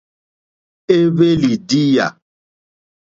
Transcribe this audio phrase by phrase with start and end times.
[0.97, 2.07] Éhwélì díyà.